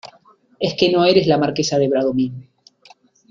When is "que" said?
0.73-0.91